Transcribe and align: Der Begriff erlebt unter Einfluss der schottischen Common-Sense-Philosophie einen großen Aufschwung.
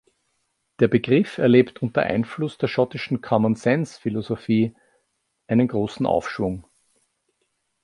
Der 0.79 0.87
Begriff 0.87 1.37
erlebt 1.37 1.83
unter 1.83 2.01
Einfluss 2.01 2.57
der 2.57 2.67
schottischen 2.67 3.21
Common-Sense-Philosophie 3.21 4.75
einen 5.45 5.67
großen 5.67 6.07
Aufschwung. 6.07 6.65